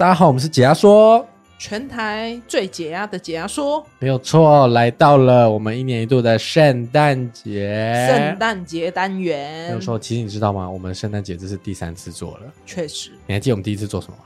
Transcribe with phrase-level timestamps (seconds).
[0.00, 9.66] 大家好，我们是解压说，全台最解压的解压说，没有错，来到了我们一年一度的圣诞节，圣诞节单元。
[9.66, 10.70] 没有错，其实你知道吗？
[10.70, 13.10] 我们圣诞节这是第三次做了，确实。
[13.26, 14.24] 你还记得我们第一次做什么吗？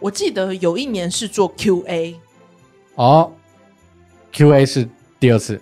[0.00, 2.16] 我记得有一年是做 QA，
[2.96, 3.30] 哦
[4.32, 4.88] ，QA 是
[5.20, 5.60] 第二次。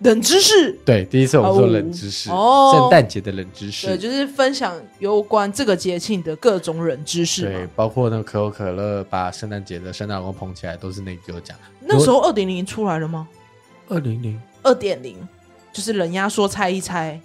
[0.00, 11.56] 冷知识，对，第一次我们说冷知识，哦，圣诞节的冷知识，对，就是分享有关这个节庆的各种冷知识，对，包括那个可口可乐把圣诞节的圣诞老公捧起来，都是那个给我讲。
[11.80, 13.26] 那时候二点零出来了吗？
[13.88, 15.16] 二零零，二点零，
[15.72, 17.20] 就是冷压说猜一猜，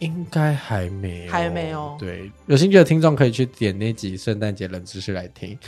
[0.00, 1.96] 应该还没有，还没有。
[1.98, 5.58] 对，有兴趣的听众可以去点那集圣诞节冷知识来听。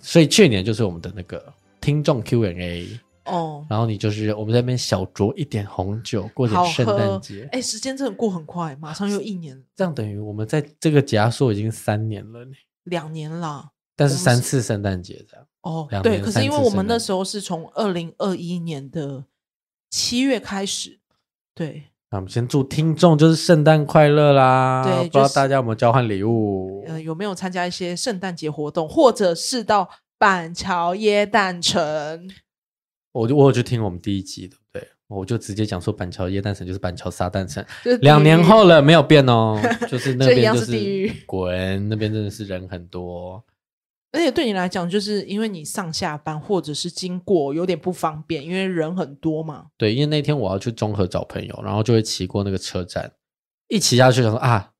[0.00, 1.40] 所以去年就是我们的那个
[1.80, 2.88] 听众 Q&A。
[3.24, 7.48] 哦，oh, 然后你就是我们在那边小酌一点红酒，过点圣诞节。
[7.52, 9.62] 哎，时间真的过很快，马上又一年了。
[9.74, 12.52] 这样等于我们在这个解压说已经三年了呢。
[12.84, 15.46] 两年了，但是三次圣诞节这样。
[15.62, 19.24] 哦，对，可是因为我们那时候是从二零二一年的
[19.90, 21.00] 七月开始。
[21.54, 24.82] 对，那我们先祝听众就是圣诞快乐啦！
[24.84, 26.84] 对，不知道大家有没有交换礼物？
[26.86, 32.28] 呃，有没有参加一些圣诞节活动，或者是到板桥耶诞城？
[33.14, 34.88] 我就我有去听我们第一集，的对？
[35.06, 37.64] 我就直接讲说板桥耶诞城就是板桥撒旦城，
[38.00, 43.44] 两年后了没有变哦，就是那 边就是滚，那边真的是人很多，
[44.10, 49.66] 而且对你来讲，就是因为你上下班或者是经过有点不方便，因为人很多嘛。
[49.76, 53.12] 对，因为那天我要去中和找朋友，然后就会骑过那个车站，
[53.68, 54.72] 一骑下去想说啊，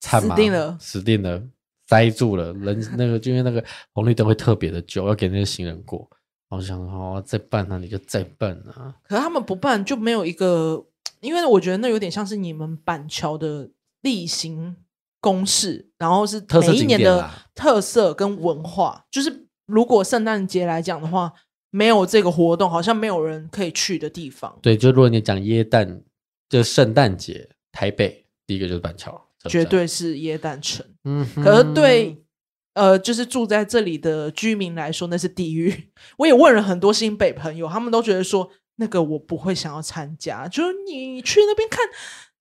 [0.00, 1.42] 惨，死定了，死定了，
[1.86, 6.06] 塞住了，人那个就因为那个红绿灯会特别的久，要给那些行人过。
[6.50, 8.94] 好想哦，再办那、啊、你就再办啊！
[9.02, 10.86] 可是他们不办就没有一个，
[11.20, 13.68] 因为我觉得那有点像是你们板桥的
[14.00, 14.74] 例行
[15.20, 19.04] 公事，然后是每一年的特色跟文化。
[19.10, 21.30] 就是如果圣诞节来讲的话，
[21.70, 24.58] 没有这个活动，好像没有人可以去的地方。
[24.62, 26.00] 对，就如果你讲耶诞，
[26.48, 30.86] 就圣诞节，台北第一个就是板桥，绝对是耶诞城。
[31.04, 32.24] 嗯哼，可是对。
[32.78, 35.90] 呃，就是住在这里的居民来说，那是地狱。
[36.18, 40.46] 我也问了很多新北朋友，他们都觉得说，那个我不会想要参加。
[40.46, 41.80] 就是你去那边看，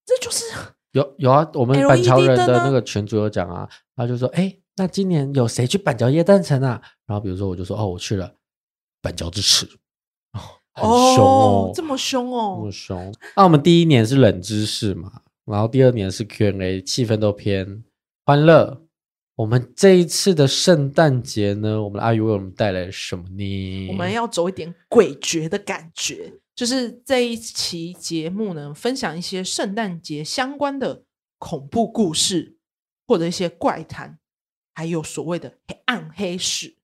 [0.06, 0.46] 这就是
[0.92, 1.50] 有有啊。
[1.56, 6.80] 我们板桥人的那个群主有讲啊，他就说，哎，那今年有谁去板桥夜诞城啊？
[7.08, 8.36] 然后比如说，我就说，哦，我去了，
[9.02, 9.66] 板桥之耻，
[10.34, 10.40] 哦，
[10.74, 13.14] 很凶哦，哦，这么凶哦，这么凶。
[13.36, 17.84] 那我们第一年是冷知识嘛，然后第二年是 Q&A，气氛都偏
[18.24, 18.84] 欢乐。
[19.38, 23.88] 我们这一次的圣诞节呢，我们的阿姨为我们带来什么呢？
[23.90, 31.04] 我们要走一点诡谲的感觉，就是这一期节目呢，分享一些圣诞节相关的
[31.38, 32.58] 恐怖故事，
[33.08, 34.18] 或者一些怪谈，
[34.74, 36.76] 还有所谓的黑暗黑史。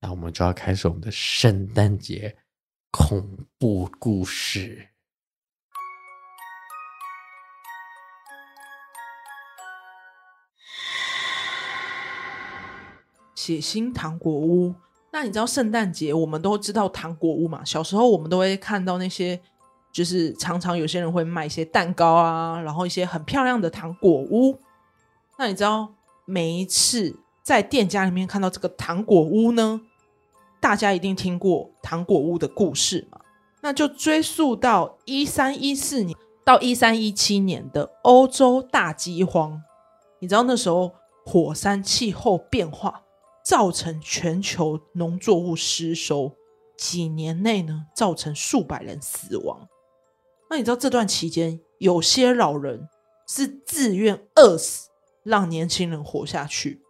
[0.00, 2.36] 那我们就要开始我们的圣诞节
[2.90, 4.88] 恐怖故事。
[13.44, 14.74] 血腥糖果屋，
[15.12, 17.62] 那你知道圣诞节我们都知道糖果屋嘛？
[17.62, 19.38] 小时候我们都会看到那些，
[19.92, 24.58] 就是常常有些人会卖一些蛋糕啊，然后一些很漂亮的糖果屋。
[25.36, 25.92] 那你知道
[26.24, 29.82] 每一次在店家里面看到这个糖果屋呢，
[30.58, 33.20] 大家一定听过糖果屋的故事嘛？
[33.60, 36.16] 那就追溯到一三一四年
[36.46, 39.60] 到一三一七年的欧洲大饥荒。
[40.20, 40.94] 你知道那时候
[41.26, 43.02] 火山气候变化，
[43.44, 46.34] 造成全球农作物失收，
[46.78, 49.68] 几年内呢，造成数百人死亡。
[50.48, 52.88] 那你知道这段期间，有些老人
[53.28, 54.88] 是自愿饿死，
[55.22, 56.80] 让年轻人活下去；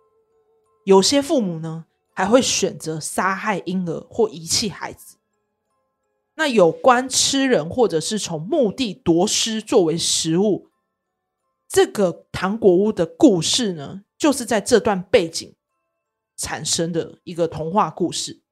[0.85, 5.17] 有些父母呢，还会选择杀害婴儿或遗弃孩子。
[6.37, 10.69] 那有关吃人或者是从墓地夺尸作为食物，
[11.69, 15.55] 这个糖果屋的故事呢，就是在这段背景。
[16.37, 18.43] 产生的一个童话故事。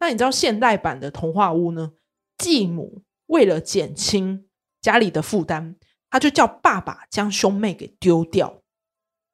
[0.00, 1.92] 那你知道现代版的童话屋呢？
[2.38, 4.48] 继母为了减轻
[4.80, 5.76] 家里的负担，
[6.10, 8.62] 他就叫爸爸将兄妹给丢掉。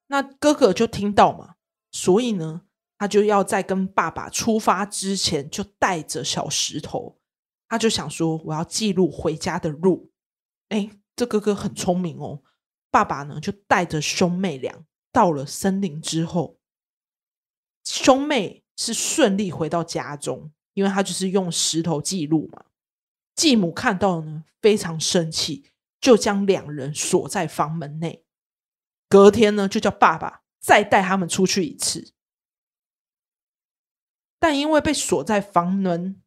[0.09, 1.55] 那哥哥就听到嘛，
[1.91, 2.63] 所以呢，
[2.99, 7.19] 他就要在跟爸爸出发之前，就带着小石头。
[7.67, 10.11] 他就想说，我要记录回家的路。
[10.69, 12.43] 哎，这哥哥很聪明哦。
[12.91, 16.58] 爸爸呢，就带着兄妹俩到了森林之后。
[17.89, 22.67] 兄妹是顺利回到家中，因为他就是用石头记录嘛。
[23.35, 25.71] 继母看到呢，非常生气，
[26.01, 28.25] 就将两人锁在房门内。
[29.09, 32.13] 隔天呢，就叫爸爸再带他们出去一次。
[34.39, 36.23] 但因为被锁在房门，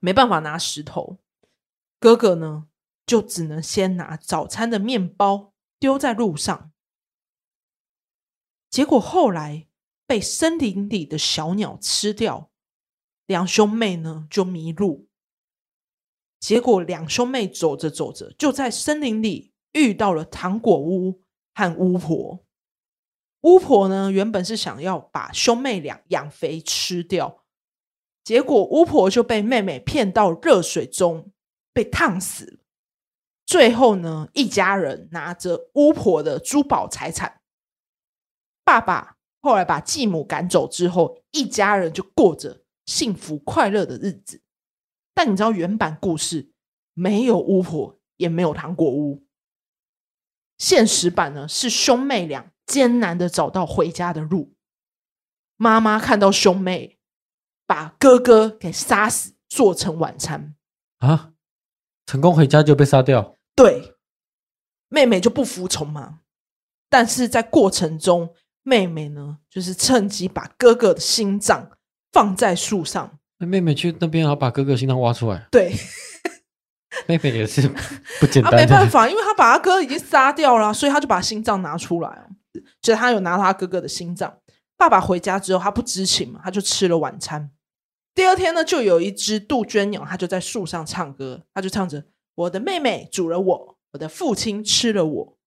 [0.00, 1.18] 没办法拿石头，
[1.98, 2.68] 哥哥呢
[3.06, 6.72] 就只能先拿早餐的面包丢在路上。
[8.68, 9.68] 结果后来
[10.12, 12.50] 被森林里的小鸟吃掉，
[13.24, 15.08] 两兄妹呢就迷路。
[16.38, 21.22] 结果两兄妹走着走着，就在森林里遇到了糖果屋
[21.54, 22.44] 和巫婆。
[23.40, 27.46] 巫婆呢，原本是想要把兄妹俩养肥吃掉，
[28.22, 31.32] 结果巫婆就被妹妹骗到热水中
[31.72, 32.58] 被烫死了。
[33.46, 37.40] 最后呢，一家人拿着巫婆的珠宝财产，
[38.62, 39.11] 爸爸
[39.42, 44.40] 后来把继母赶走之后，一家人就过着幸福快乐的日子。
[45.12, 46.52] 但你知道原版故事
[46.94, 49.26] 没有巫婆，也没有糖果屋，
[50.56, 52.50] 现实版呢是兄妹俩。
[52.64, 54.54] 艰难的找到回家的路。
[55.56, 56.98] 妈妈看到兄妹
[57.66, 60.54] 把哥哥给杀死，做成晚餐
[60.98, 61.32] 啊，
[62.06, 63.36] 成功回家就被杀掉。
[63.54, 63.96] 对，
[64.88, 66.20] 妹妹就不服从嘛。
[66.88, 71.70] 但是在过程中，妹妹呢，就是趁机把哥哥的心脏
[72.12, 73.18] 放在树上。
[73.38, 75.46] 那妹妹去那边，然后把哥哥心脏挖出来。
[75.50, 75.74] 对。
[77.08, 77.66] 妹妹也是
[78.20, 82.28] 不简单，他没办法，因为他把他哥已经杀掉了，所以他就把心脏拿出来。
[82.82, 84.38] 就他有拿他哥哥的心脏。
[84.76, 87.50] 爸爸回家之后，他不知情嘛，他就吃了晚餐。
[88.14, 92.04] 第二天呢，就有一只杜鹃鸟，它就在树上唱歌，它就唱着
[92.36, 95.38] ：“我的妹妹煮了我，我的父亲吃了我，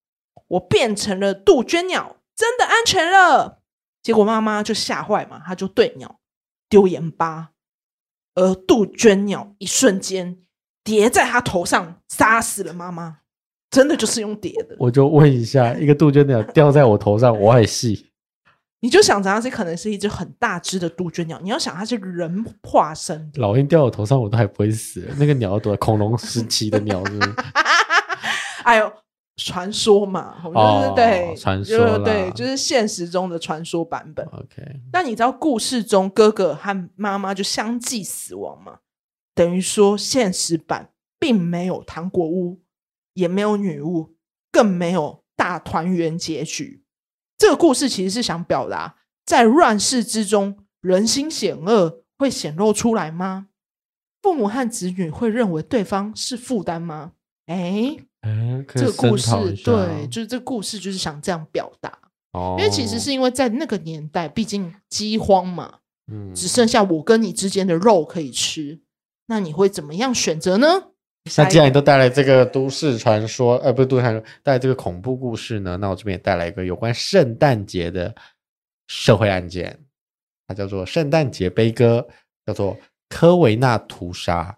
[0.47, 3.61] 我变成了杜鹃鸟，真的安全了。”
[4.03, 6.19] 结果妈妈就吓坏嘛，她就对鸟
[6.69, 7.51] 丢盐巴，
[8.35, 10.39] 而杜鹃鸟一瞬间。
[10.83, 13.17] 叠在她头上，杀死了妈妈，
[13.71, 14.75] 真的就是用叠的。
[14.77, 18.11] 我就问一下，一个杜鹃鸟掉在我头上，我还细。
[18.81, 23.31] 你就想着它是可能是一只很大只的杜鹃鸟，你要想它是人化身。
[23.37, 25.11] 老鹰掉我头上，我都还不会死。
[25.17, 27.35] 那个鸟要多恐龙时期的鸟是不是？
[28.63, 28.93] 哎呦，
[29.37, 34.25] 传说嘛，我们就是对传说，对，就是现实中的传说版本。
[34.27, 38.79] OK，那你知道故事中哥哥和妈妈就相继死亡吗？
[39.33, 42.61] 等于说，现实版并没有糖果屋，
[43.13, 44.15] 也没有女巫，
[44.51, 46.83] 更没有大团圆结局。
[47.37, 48.95] 这个故事其实是想表达，
[49.25, 53.47] 在乱世之中，人心险恶会显露出来吗？
[54.21, 57.11] 父母和子女会认为对方是负担吗？
[57.47, 57.97] 哎，
[58.73, 59.31] 这个故事
[59.63, 61.97] 对，就是这个故事就是想这样表达。
[62.31, 65.75] 哦，因为其实是因为在那个年代，毕竟饥荒嘛，
[66.11, 68.81] 嗯，只剩下我跟你之间的肉可以吃。
[69.27, 70.67] 那你会怎么样选择呢？
[71.37, 75.75] 那既然你都带来这个都市传说，呃，不是都市传说，带来这个恐怖故事呢？
[75.77, 78.13] 那我这边也带来一个有关圣诞节的
[78.87, 79.79] 社会案件，
[80.47, 82.05] 它叫做《圣诞节悲歌》，
[82.45, 82.77] 叫做
[83.09, 84.55] 科维纳屠杀。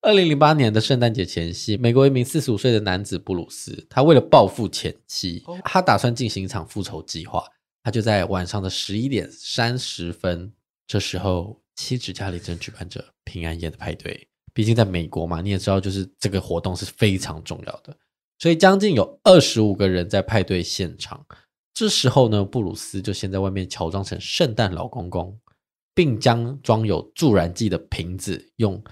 [0.00, 7.44] 二零零八年的圣诞节前夕，美国一名四十五岁的男子布鲁斯，他为了报复前妻，他打算进行一场复仇计划。
[7.82, 10.52] 他就在晚上的十一点三十分，
[10.86, 11.60] 这时候。
[11.80, 17.96] 妻子家里正举办着平安夜的派对，毕竟在美国嘛，你也知道，就是这个活动是非常重要的，
[18.40, 21.24] 所以将近有二十五个人在派对现场。
[21.72, 25.38] 这时候呢，布鲁斯就先在外面乔装成圣诞老公公，
[25.94, 28.82] 并将装有助燃剂的瓶子用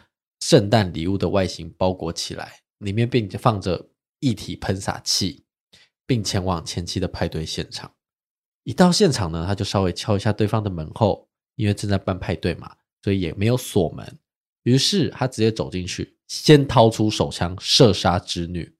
[0.40, 3.88] 圣诞礼物的外形包裹起来，里面并放着
[4.20, 5.44] 一体喷洒器，
[6.06, 7.92] 并前往前妻的派对现场。
[8.64, 11.26] 一到现场呢，他就稍微敲一下对方的门后。
[11.56, 14.18] 因为正在办派对嘛，所以也没有锁门。
[14.64, 18.76] 于是他直接走进去，先掏出手枪射杀侄女。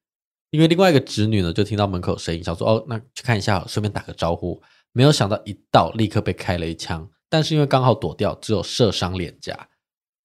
[0.51, 7.11] 因为另外一个侄女呢，就听到门口声音，想说：“哦，那去看一下，顺便打个招呼。”没有想到一到，立刻被开了一枪。
[7.31, 9.71] 但是因为刚好躲掉，只有射伤脸颊。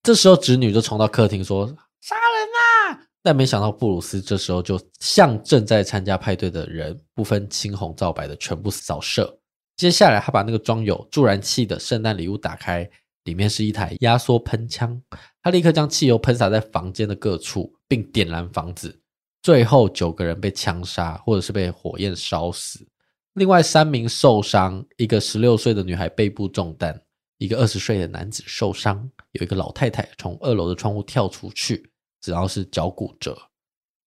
[0.04, 1.68] 这时候侄女就冲到客厅说
[2.02, 9.38] ：“杀人啊！”但没想到布鲁斯这时候就向正在参加派对的人，不分青红皂白的全部扫射。
[9.78, 12.90] 接下来，他把那个装有助燃器的圣诞礼物打开，
[13.26, 15.00] 里面是一台压缩喷枪。
[15.44, 19.00] 他立刻将汽油喷洒在房间的各处，并点燃房子。
[19.44, 22.88] 最后，九个人被枪杀，或者是被火焰烧死。
[23.34, 27.00] 另外三名受伤：一个十六岁的女孩背部中弹，
[27.42, 31.90] 一个二十岁的男子受伤，有一个老太太从二楼的窗户跳出去，
[32.22, 33.36] 主要是脚骨折。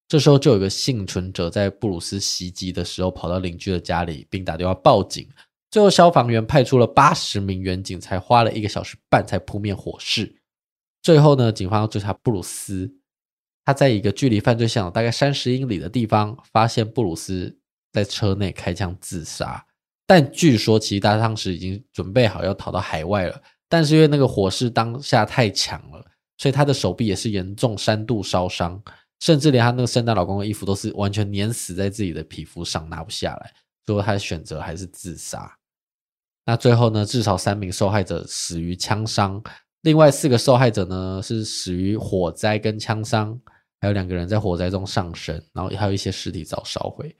[0.06, 5.28] 这时候，就有一个幸存者在布鲁斯袭击的时候跑到邻居的家里，并打电话报警。
[5.68, 10.40] 最后，消防员派出了八十名员警，才花了一个小时半才扑灭火势。
[11.02, 12.94] 最后呢，警方追查布鲁斯，
[13.64, 17.58] 他在一个距离犯罪现场大概三十英里的地方，发现布鲁斯
[17.92, 19.66] 在车内开枪自杀。
[20.06, 26.04] 但据说其实他当时已经准备好要逃到海外了，但是因为那个火势当下太强了，
[26.36, 28.82] 所以他的手臂也是严重三度烧伤，
[29.20, 33.52] 甚至连他那个圣诞老公的衣服都是完全粘死在自己的皮肤上，拿不下来。
[33.86, 35.56] 最后他的选择还是自杀。
[36.46, 39.42] 那最后呢，至少三名受害者死于枪伤，
[39.80, 43.40] 另外四个受害者呢是死于火灾跟枪伤，
[43.80, 47.16] 还有两个人在火灾中丧生，然后还有一些尸体遭烧毁。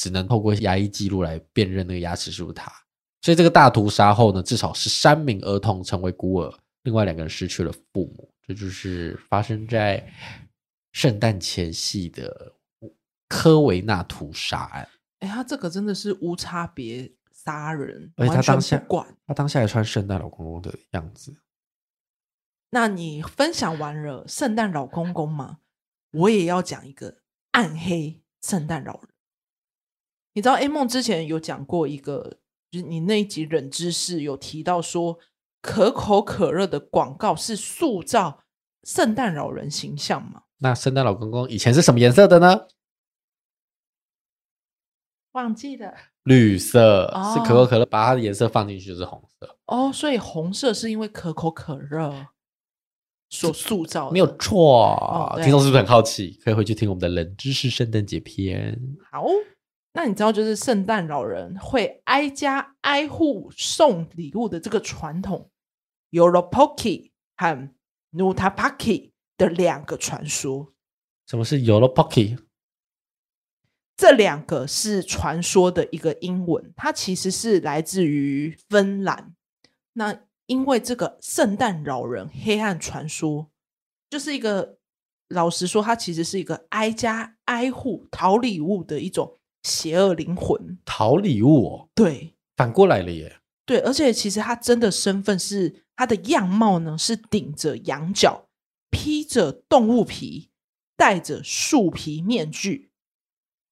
[0.00, 2.72] 只能透过牙医记录来辨认那个牙齿是不是他，
[3.20, 6.50] 所以这个大屠杀后呢，至少是三名儿童成为孤儿，
[6.84, 8.32] 另外两个人失去了父母。
[8.46, 10.10] 这就是发生在
[10.92, 12.54] 圣诞前夕的
[13.28, 14.88] 科维纳屠杀案。
[15.18, 18.82] 哎，他这个真的是无差别杀人，而且他当下
[19.26, 21.36] 他当下还穿圣诞老公公的样子。
[22.70, 25.58] 那你分享完了圣诞老公公吗？
[26.12, 27.18] 我也要讲一个
[27.50, 29.09] 暗黑圣诞老人。
[30.32, 32.38] 你知道 A 梦之前有讲过一个，
[32.70, 35.18] 就是你那一集冷知识有提到说，
[35.60, 38.44] 可口可乐的广告是塑造
[38.84, 40.42] 圣诞老人形象吗？
[40.58, 42.68] 那圣诞老公公以前是什么颜色的呢？
[45.32, 45.94] 忘记了，
[46.24, 49.56] 绿色，哦，是可口可乐把它的颜色放进去就是红色。
[49.66, 52.28] 哦，所以红色是因为可口可乐
[53.28, 54.94] 所塑造的，没有错。
[54.94, 56.38] 哦，听众是不是很好奇？
[56.44, 58.78] 可以回去听我们的冷知识圣诞节篇。
[59.10, 59.26] 好。
[59.92, 65.50] 那你知道，就是圣诞老人会挨家挨户送礼物的这个传统
[66.12, 67.70] ，Yolopoki 和
[68.12, 70.72] Nutapaki 的两个传说。
[71.26, 72.38] 什么是 Yolopoki？
[73.96, 79.34] 这两个是传说的一个英文，它其实是来自于芬兰。
[79.94, 83.50] 那因为这个圣诞老人黑暗传说，
[84.08, 84.78] 就是一个
[85.26, 89.39] 老实说，它其实是一个挨家挨户讨礼物的一种。
[89.62, 93.40] 邪恶灵魂讨礼物哦，对，反过来了耶。
[93.66, 98.48] 对，而且其实他真的身份是他的样貌呢，是顶着羊角，
[98.90, 100.50] 披着动物皮，
[100.96, 102.90] 戴着树皮面具。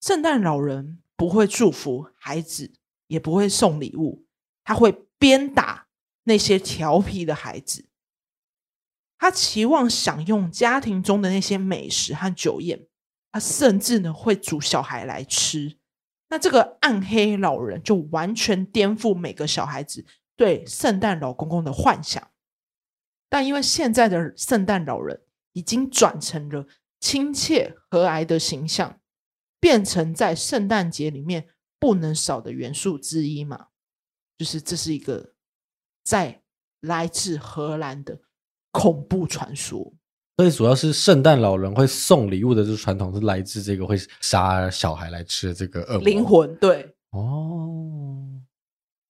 [0.01, 2.75] 圣诞老人不会祝福孩子，
[3.09, 4.27] 也不会送礼物，
[4.63, 5.89] 他会鞭打
[6.25, 7.87] 那些调皮的孩子。
[9.19, 12.87] 他期望享用家庭中的那些美食和酒宴，
[13.33, 15.78] 他甚至呢会煮小孩来吃。
[16.29, 20.05] 那这个暗黑老人就完全颠覆每个小孩子
[20.37, 22.31] 对圣诞老公公的幻想，
[23.29, 26.67] 但因为现在的圣诞老人已经转成了
[27.01, 29.01] 亲切和蔼的形象，
[29.59, 33.69] 变成在圣诞节里面不能少的元素之一嘛，
[34.37, 35.35] 就是这是一个
[36.05, 36.43] 在
[36.81, 38.21] 来自荷兰的
[38.71, 39.95] 恐怖传说。
[40.39, 48.41] 所以主要是圣诞老人会送礼物的这个传统是来自这个会杀小孩来吃的这个恶灵魂，对哦。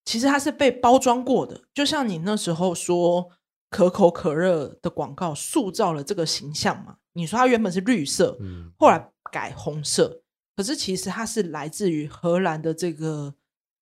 [0.06, 3.28] 其实它是被包装过的，就像你那时候说
[3.68, 6.97] 可口可乐的广告塑造了这个形象嘛。
[7.12, 10.23] 你说它原本是绿色，嗯，后来改红色，
[10.56, 13.35] 可是其实它是来自于荷兰的这个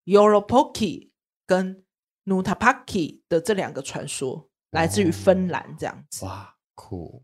[0.06, 1.10] Europoki
[1.46, 1.84] 跟
[2.24, 6.24] Nutapaki 的这两个传说，来自于芬兰这样子。
[6.24, 7.22] 哦、哇，酷！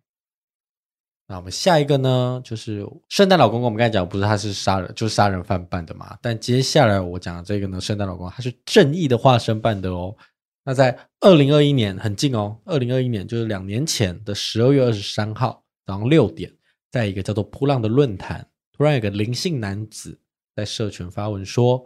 [1.33, 3.65] 那我们下一个呢，就是圣诞老公公。
[3.65, 6.15] 我们刚才讲不是他是杀人，就是杀人犯扮的嘛。
[6.21, 10.15] 但接下来我讲的这个呢，圣诞老公他是正义的化身扮的哦。
[10.63, 16.53] 那在二零二一年很近哦，二零二一年就是两年前的十二月二十三号早上六点，
[16.91, 18.47] 在一个叫做扑浪的论坛，
[18.77, 20.21] 突然有个林姓男子
[20.55, 21.83] 在社群发文说：“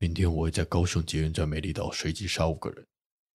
[0.00, 2.82] 明天我会在高雄捷运站美丽岛随机杀五个人。”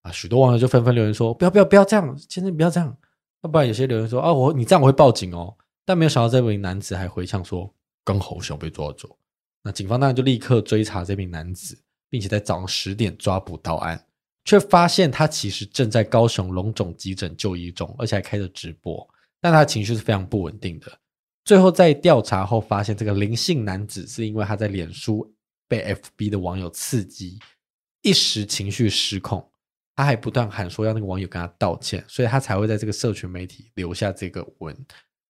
[0.01, 2.97] 啊，许多网友就纷纷留言说：“不要不要不要这样，先生不要这样。”
[3.43, 5.55] 要不然有些留言说啊，我你这样我会报警哦。
[5.85, 7.71] 但没有想到这名男子还回呛说，
[8.05, 9.17] 刚好想被抓走。
[9.61, 11.77] 那警方当然就立刻追查这名男子，
[12.09, 14.01] 并且在早上十点抓捕到案，
[14.45, 19.05] 却发现他其实正在高雄龙总急诊就医中，而且还开着直播。
[19.41, 20.99] 但他情绪是非常不稳定的。
[21.43, 25.29] 最后在调查后发现，这个林姓男子是因为他在脸书
[25.67, 27.39] 被 FB 的网友刺激，
[28.01, 29.45] 一时情绪失控。
[29.95, 34.75] 他还不断喊说要那个网友跟他道歉，所以他才会在这个社群媒体留下这个文。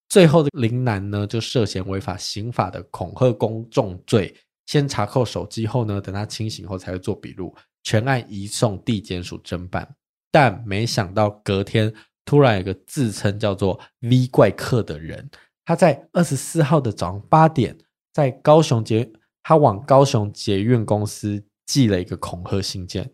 [0.10, 9.96] 最后的林楠呢，就涉嫌违反刑法的恐吓公众罪，先查扣手机后呢，等他清醒后才会做笔录，全案移送地检署侦办。
[10.32, 11.94] 但没想到隔天
[12.26, 15.30] 突然有个自称叫做 V 怪客的人，
[15.66, 17.78] 他在二十四号的早上八点，
[18.14, 23.12] 在高雄捷他往高雄捷运公司寄了一个恐吓信件。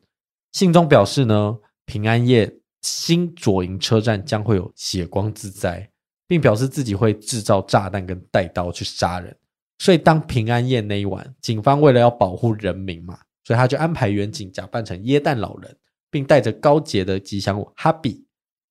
[0.51, 2.51] 信中表示呢，平安夜
[2.81, 5.89] 新左营车站将会有血光之灾，
[6.27, 9.35] 并表示自己会制造炸弹跟带刀去杀人。
[9.77, 15.77] 所以当平安夜那一晚，警方为了要保护人民嘛，所以他就安排远景假扮成耶诞老人，
[16.11, 18.25] 并带着高洁的吉祥物哈比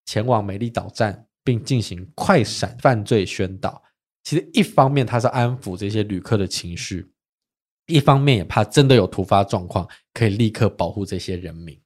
[0.04, 3.82] 前往美丽岛站，并进行快闪犯罪宣导。
[4.25, 7.11] 其实一方面他是安抚这些旅客的情绪，
[7.88, 11.76] 一方面也怕真的有突发状况，可以立刻保护这些人民。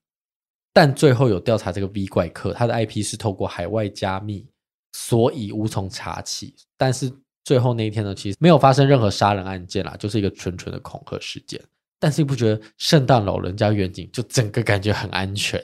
[0.73, 4.47] 但最后有调查这个 V 怪客，他的 IP 是透过海外加密，
[4.93, 6.55] 所以无从查起。
[6.77, 7.13] 但是
[7.45, 11.61] 最后那一天呢，其实没有发生任何杀人案件啦，就是一个纯纯的恐吓事件。
[12.01, 15.63] 但是你不觉得圣诞老人家远景就整个感觉很安全？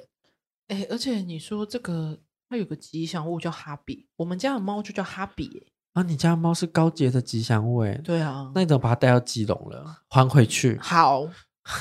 [0.69, 2.17] 哎，而且你说这个
[2.49, 5.67] 它有个吉祥物叫哈比，我们家的猫就叫哈比。
[5.99, 7.85] 啊，你家的猫是高洁的吉祥物？
[8.05, 10.03] 对啊，那你怎么把它带到基隆了？
[10.09, 10.79] 还回去？
[10.81, 11.27] 好，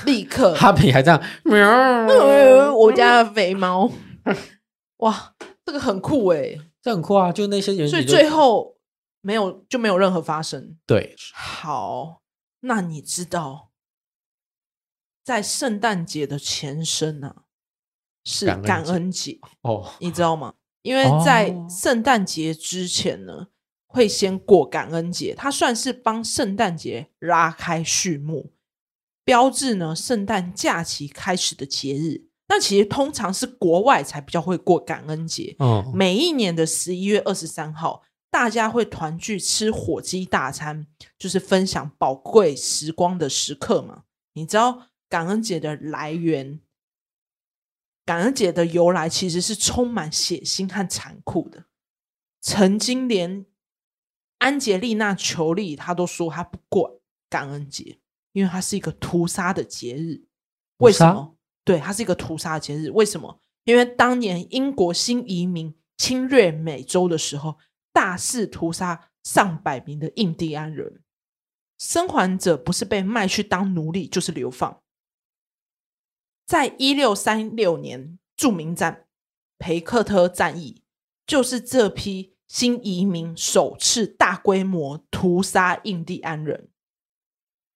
[0.04, 0.54] 立刻。
[0.58, 2.74] 哈比还这样喵？
[2.74, 3.90] 我家的肥猫，
[4.98, 5.34] 哇，
[5.64, 7.30] 这个很酷哎，这很酷啊！
[7.30, 8.76] 就那些员警，所以最后
[9.20, 10.76] 没有就没有任何发生。
[10.84, 12.22] 对，好，
[12.60, 13.70] 那你知道？
[15.24, 17.36] 在圣诞节的前身呢、啊，
[18.24, 20.54] 是感恩节哦，你知道吗？
[20.82, 23.46] 因为在圣诞节之前呢，哦、
[23.88, 28.52] 会先过感恩节，它算是帮圣诞节拉开序幕，
[29.24, 32.28] 标志呢圣诞假期开始的节日。
[32.48, 35.56] 那其实通常是国外才比较会过感恩节。
[35.58, 40.86] 哦、每一年的十一月二十三号，大家会团聚吃火鸡大餐，
[41.18, 44.04] 就是分享宝贵时光的时刻嘛。
[44.34, 44.84] 你知道？
[45.10, 46.60] 感恩节的来源，
[48.04, 51.64] 感恩节的由来其实是充满血腥和残酷的。
[52.42, 53.46] 曾经连
[54.38, 57.98] 安杰丽娜·裘丽她都说她不过感恩节，
[58.32, 60.24] 因为它是一个屠杀的节日。
[60.78, 61.36] 为什么？
[61.64, 62.90] 对，它是一个屠杀的节日。
[62.90, 63.40] 为什么？
[63.64, 67.58] 因为当年英国新移民侵略美洲的时候，
[67.92, 71.02] 大肆屠杀上百名的印第安人，
[71.78, 74.80] 生还者不是被卖去当奴隶，就是流放。
[76.46, 79.06] 在一六三六年，著名战
[79.58, 80.82] 培克特战役，
[81.26, 86.70] 就是这批新移民首次大规模屠杀印第安人。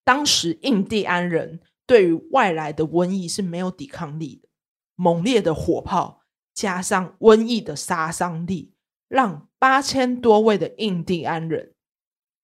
[0.03, 4.49] 当时印第安人对于外来的瘟疫是没有抵抗力的，
[4.95, 8.73] 猛烈的火炮加上瘟疫的杀伤力，
[9.07, 11.73] 让八千多位的印第安人，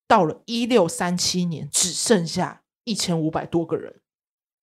[0.08, 4.02] 到了一六三七年只剩下一千五百多个人。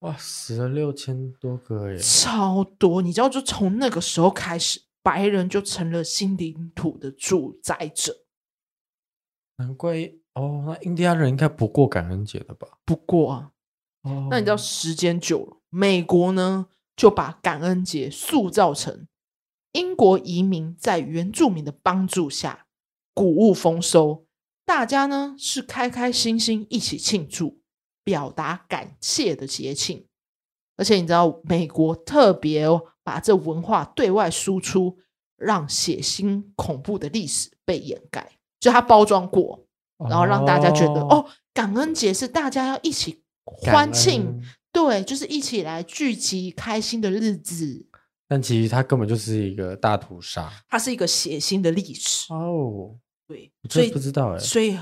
[0.00, 3.02] 哇，死了六千多个耶，超多！
[3.02, 8.24] 你知道，就从那个时候开始，白人就成了新领土的主宰者。
[9.58, 9.94] 难怪
[10.34, 12.66] 哦，那印第安人应该不过感恩节的吧？
[12.84, 13.52] 不过啊，
[14.02, 16.66] 哦，那你知道时间久了，美国呢
[16.96, 19.06] 就把感恩节塑造成
[19.70, 22.66] 英国移民在原住民的帮助下
[23.14, 24.26] 谷物丰收，
[24.64, 27.62] 大家呢是开开心心一起庆祝。
[28.02, 30.06] 表达感谢的节庆，
[30.76, 32.66] 而且你知道，美国特别
[33.02, 34.98] 把这文化对外输出，
[35.36, 38.32] 让血腥恐怖的历史被掩盖。
[38.60, 39.66] 就它包装过，
[40.08, 47.86] 然后让大家觉得哦，哦，感恩节是大家要一起欢庆，对，就是一起来聚集开心的日子。
[48.28, 52.32] 但其实它根本就是一个大屠杀，它是一个血腥的历史。
[52.32, 54.78] 哦，对，所以不知道哎，所以。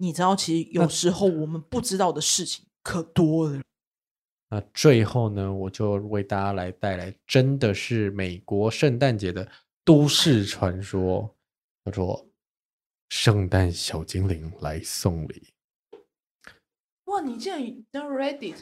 [0.00, 3.60] 你知道，其实有时候我们不知道的事情可多了。
[4.50, 9.46] 那最后呢，我就为大家来带来，真的是美国圣诞节的
[9.84, 11.34] 都市传说，
[11.84, 12.30] 叫做
[13.10, 15.48] “圣诞小精灵来送礼”。
[17.04, 18.60] 哇，你竟然在 Reddit？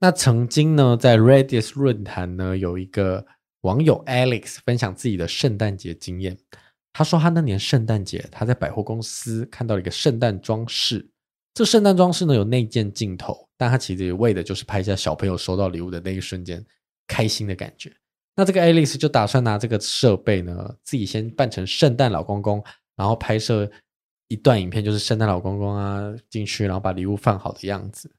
[0.00, 3.26] 那曾经呢，在 Reddit 论坛呢，有一个
[3.62, 6.36] 网友 Alex 分享自己的圣诞节经验。
[6.92, 11.11] 他说，他那年圣诞节，他在百货公司看到了一个圣诞装饰。
[11.54, 16.64] 这圣诞装饰呢，有内建镜头，但他其实为的就是拍下小朋友收到礼物的那一瞬间
[17.06, 17.92] 开心的感觉。
[18.34, 22.64] 那这个 Alice 就打算拿这个设备呢，自己先扮成圣诞老公公，
[22.96, 23.70] 然后拍摄
[24.28, 28.10] 一段影片，就是圣诞老公公啊进去，然后把礼物放好的样子。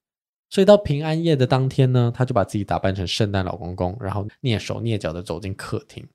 [0.52, 6.08] 所以到平安夜的当天呢，他就把自己打扮成圣诞老公公，然后蹑手蹑脚的走进客厅。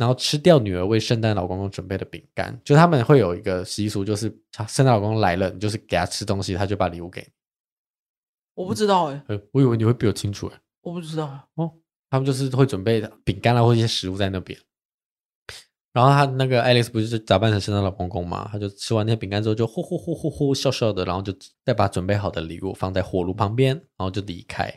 [0.00, 4.34] 然后吃掉女儿为圣诞老公公准备的饼干，就他们会有一个习俗，就是
[4.66, 7.26] 圣诞老公公来了，你就是给他吃东西，他就把礼物给你。
[8.54, 11.70] 我不知道哎、欸，我以为你会比我清楚哎、欸，我不知道哦。
[12.08, 14.58] 他们就是会准备饼干啊，或一些食物在那边。
[15.92, 21.30] 然后他那个爱丽丝不是打扮成圣诞老公公嘛，他就吃完那些饼干之后，就呼呼呼呼呼笑笑的，然后就
[21.66, 24.72] 再把准备好的礼物放在火炉旁边，然后就离开。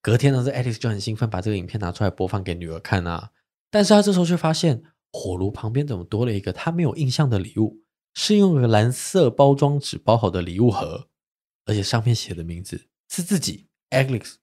[0.00, 3.30] 隔天呢，这爱丽丝就很兴奋，把这个影片拿出来播放给女儿看啊。
[3.74, 7.80] 但是他这时候却发现火炉旁边怎么多了一个他没有印象的礼物，
[8.14, 11.08] 是用个蓝色包装纸包好的礼物盒，
[11.66, 14.34] 而且上面写的名字是自己 Alex，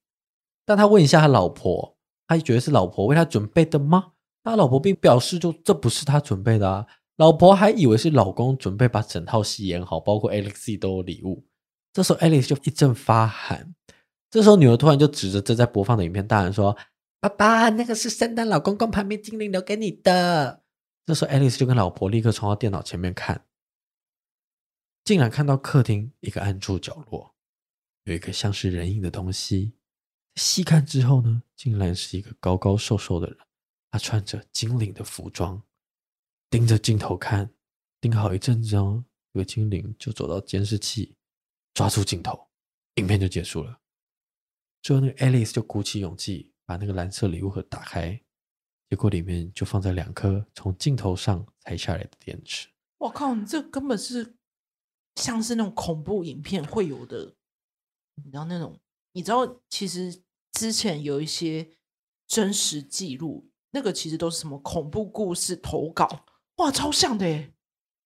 [0.65, 1.95] 但他问一下他老婆，
[2.27, 4.11] 他觉得是老婆为他准备的吗？
[4.43, 6.85] 他老婆并表示就这不是他准备的啊。
[7.15, 11.45] 老婆还以为是老公准备把整套戏演好，包括 Alex 都有礼物。
[11.93, 13.73] 这时候 Alex 就一阵发寒。
[14.29, 16.75] 这时候女儿突然就指着正在播放的影片大喊说
[17.21, 20.63] ：“爸爸，那个是圣诞老公公旁边精灵留给你的。”
[21.05, 23.45] 这时候 Alex 就跟老婆立刻冲到电脑前面看，
[25.03, 27.35] 竟然看到客厅一个暗处角落
[28.05, 29.73] 有一个像是人影的东西。
[30.35, 33.37] 细看之后呢，竟然是一个高高瘦瘦的人，
[33.91, 35.61] 他穿着精灵的服装，
[36.49, 37.53] 盯着镜头看，
[37.99, 41.15] 盯好一阵子哦，有个精灵就走到监视器，
[41.75, 42.47] 抓住镜头，
[42.95, 43.79] 影片就结束了。
[44.81, 48.19] 最后，那个 Alice 就鼓起勇气把那个蓝色礼物盒打开，
[48.89, 52.67] 结果里面就放在两颗从镜头上拆下来的电池。
[52.97, 54.35] 我靠，你这根本是
[55.15, 57.35] 像是那种恐怖影片会有的，
[58.23, 58.79] 你知道那种？
[59.13, 60.21] 你知道，其实
[60.51, 61.71] 之前有一些
[62.27, 66.25] 真实记录，那个其实都是什么恐怖故事投稿，
[66.57, 67.51] 哇，超像的耶！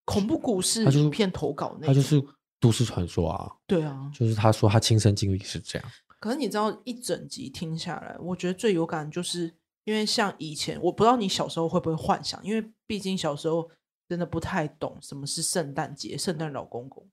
[0.05, 2.23] 恐怖故事影片投稿那，他就是
[2.59, 3.55] 都市传说啊。
[3.67, 5.91] 对啊，就是他说他亲身经历是这样。
[6.25, 13.69] 可是你知道，一整集听下来，我觉得最有感就是因为像以前，我不知道你小时候会不会幻想，因为毕竟小时候
[14.09, 17.07] 真的不太懂什么是圣诞节、圣诞老公公。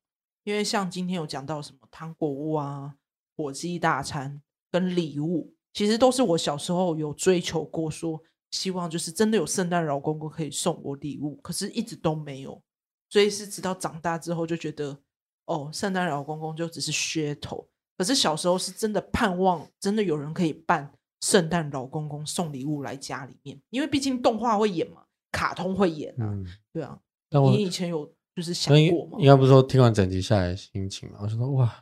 [0.45, 2.95] 因为像今天有讲到什么糖果屋啊、
[3.37, 8.19] 火鸡大餐跟礼物，其实都是我小时候有追求过，说
[8.51, 12.63] 希望就是真的有圣诞老公公可以送我礼物，可是一直都没有。
[13.11, 15.03] 所以是直到长大之后就觉得，
[15.45, 17.69] 哦，圣诞老公公就只是噱头。
[18.03, 26.99] 可是小时候是真的盼望，真的有人可以扮圣诞老公公送礼物来家里面，因为毕竟动画会演嘛，卡通会演啊，嗯、对啊。
[27.31, 29.19] 你以前有就是想过吗？
[29.21, 31.19] 应该不是说听完整集下来的心情嘛？
[31.23, 31.73] 我就说哇，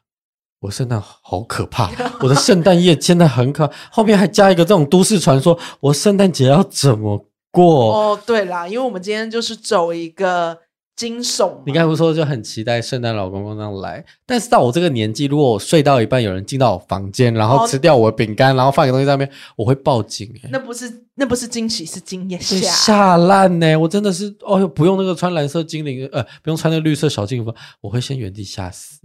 [0.60, 7.94] 我圣诞好可怕， 我的圣诞夜真的很可怕，后面还加一个这种都市传说，我圣诞节要怎么过？
[7.94, 10.58] 哦，对啦，因为我们今天就是走一个。
[11.00, 11.62] 惊悚！
[11.64, 20.30] 你刚才不是说就很期待圣诞老公公那样来，但是到我这个年纪，如果我睡到一半有人进到我房间，然后吃掉我的饼干，然后放一个东西在那边，我会报警！
[20.50, 23.74] 那不是那不是惊喜，是惊吓吓烂呢！
[23.78, 29.00] 我真的是哦哟，不用那个穿蓝色精灵呃，不用穿那个绿色小精灵，我会先原地吓死。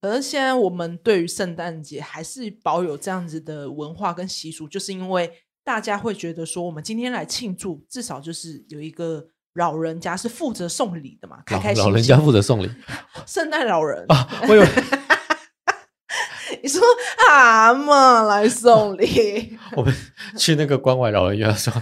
[0.00, 5.28] 可是现在我们对于圣诞节还是保有这样子的文化跟习俗，就是因为
[5.64, 9.26] 大家会觉得说，我们今天来庆祝，至少就是有一个。
[9.54, 11.38] 老人家是负责送礼的嘛？
[11.44, 11.84] 开开心心。
[11.84, 12.70] 老人家负责送礼，
[13.26, 14.28] 圣诞老人啊！
[14.48, 14.66] 我以为
[16.62, 16.80] 你说
[17.26, 19.94] 蛤蟆来送礼， 我们
[20.36, 21.72] 去那个关外老人院说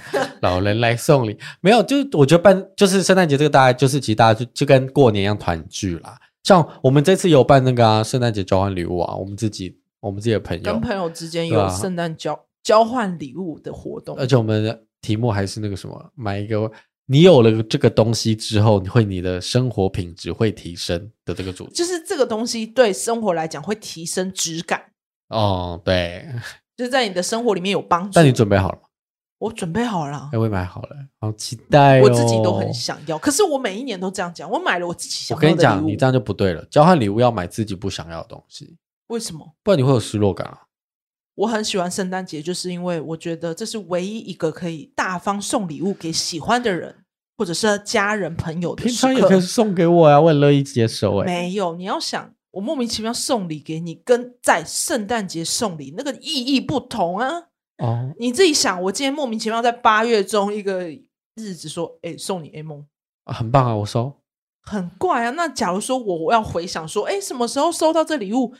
[0.40, 6.18] 老人来送礼，没有，就是我觉得办就是圣诞节这个大概就是其实大家就就跟过年一样团聚啦。
[6.44, 16.70] 像我们这次有办那个啊，圣诞节交换礼物啊，我们自己我们自己的朋友跟朋友之间有圣诞交、啊、交换礼物的活动，而且我们的题目还是那个什么，买一个。
[17.10, 24.92] 你有了这个东西之后，你会你的生活品质会提升的这个主题，就是这个东西对生活来讲会提升质感。
[25.28, 26.28] 哦，对，
[26.76, 28.10] 就是在你的生活里面有帮助。
[28.14, 28.82] 但你准备好了吗？
[29.38, 32.02] 我准备好了，我也买好了，好期待哦。
[32.02, 35.46] 我自己都很想要，可是我每一年都这样讲，我买了我自己想要的。
[35.46, 36.62] 我跟你讲，你这样就不对了。
[36.70, 39.54] 交换礼物要买自己不想要的东西，为什么？
[39.62, 40.67] 不然你会有失落感啊。
[41.38, 46.92] 我很喜欢圣诞节，就是因为我觉得这是唯一一个可以大方送礼物给喜欢的人，
[47.36, 48.82] 或者是家人朋友的。
[48.82, 51.18] 平常也可以送给我呀、啊，我很乐意接收。
[51.18, 57.30] 哎，没有，你要想，我莫名其妙送礼给你，跟在圣诞节送礼那个意义不同啊。
[57.78, 60.88] 哦，你自己想，我今天莫名其妙在八月中一个
[61.36, 62.84] 日子说，哎，送你 A 梦
[63.22, 64.12] 啊，很棒啊，我收。
[64.62, 68.52] 很怪啊，那假如说我我要回想说，哎，什么时候收到这礼物？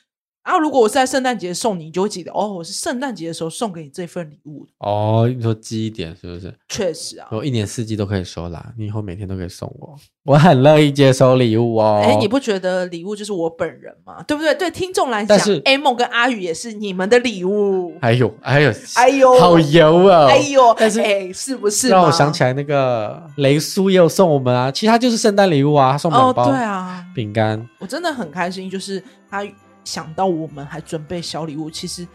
[0.44, 4.66] 然后，如果我是在圣诞节送你，你就会记得哦，我是圣诞节的时候送给你这份礼物。
[4.78, 6.54] 哦，你说记忆点是不是？
[6.70, 12.00] 确实啊，我一年四季都可以收啦，你以后每天都可以送我，我很乐意接收礼物哦。
[12.02, 14.22] 哎，你不觉得礼物就是我本人吗？
[14.26, 14.54] 对不对？
[14.54, 17.92] 对听众来讲，A 梦跟阿宇也是你们的礼物。
[18.00, 20.28] 哎呦，哎呦， 哎呦，好油啊！
[20.30, 24.72] 哎呦，但是哎，是不是让我想起来那个雷叔也有送我们啊？
[24.72, 27.68] 其实他就是圣诞礼物啊，他送两包，哦，对啊，饼干。
[27.78, 29.44] 我真的很开心，就是他。
[29.88, 32.06] 想到我们还准备小礼物，其实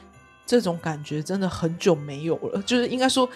[0.45, 2.61] 这种感觉真的很久没有了。
[2.61, 3.27] 就是应该说，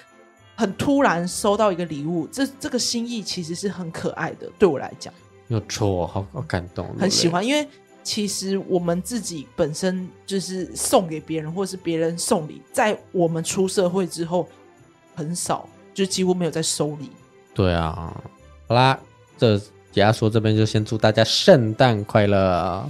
[0.56, 4.48] 很突然收到一个礼物，这这个心意其实是很可爱的。
[4.60, 5.12] 对我来讲，
[5.48, 7.44] 有错，好好感动，很喜欢。
[7.44, 7.68] 因为
[8.04, 14.48] 其实我们自己本身就是送给别人，或者是别人送礼，在我们出社会之后，
[15.16, 17.10] 很少，就几乎没有在收礼。
[17.56, 18.16] 对啊，
[18.68, 19.00] 好啦，
[19.36, 22.88] 这解压缩这边就先祝大家圣诞快乐。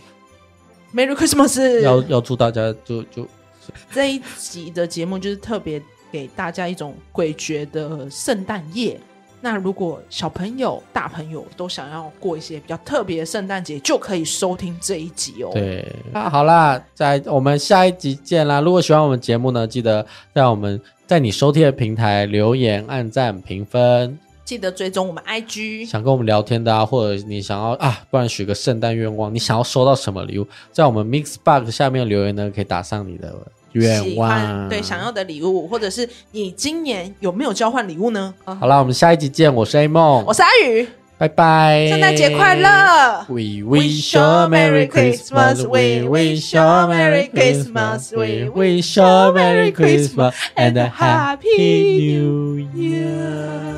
[0.98, 1.80] Merry Christmas！
[1.82, 3.28] 要要祝大家就就
[3.94, 5.80] 这一集的节目就是特别
[6.12, 9.00] 给大家一种诡谲的圣诞夜。
[9.40, 15.52] 那如果小朋友、大朋友都想要过一些比较特别的圣诞节，就可以收听这一集哦。
[15.54, 18.60] 对，那好啦，在我们下一集见啦！
[18.60, 25.86] 如果喜欢我们节目呢，记得在我们在你收听的平台留言、按赞、评分，记得追踪我们 IG。
[25.86, 33.36] 想跟我们聊天的啊，或者你想要啊，不然许个圣诞愿望，你想要收到什么礼物，在我们 Mixbox 下面留言呢，可以打上你的。
[33.74, 38.34] 愿望对想要的礼物，或者是你今年有没有交换礼物呢？
[38.44, 39.54] 好了，我们下一集见。
[39.54, 40.88] 我是 A 梦，我是阿宇，
[41.20, 41.88] 拜拜。
[41.90, 45.68] 圣诞节快乐！We wish you a Merry Christmas.
[45.68, 48.16] We wish you a Merry Christmas.
[48.16, 53.77] We wish you a Merry Christmas and a Happy New Year.